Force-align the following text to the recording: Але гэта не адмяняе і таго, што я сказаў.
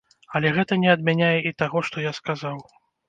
Але 0.37 0.53
гэта 0.55 0.77
не 0.83 0.89
адмяняе 0.95 1.35
і 1.49 1.51
таго, 1.63 1.85
што 1.91 2.07
я 2.09 2.15
сказаў. 2.21 2.57